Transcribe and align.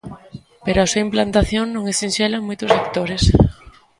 Pero 0.65 0.79
a 0.81 0.89
súa 0.91 1.05
implantación 1.07 1.65
non 1.69 1.83
é 1.91 1.93
sinxela 2.01 2.37
en 2.39 2.47
moitos 2.47 2.69
sectores. 2.75 3.23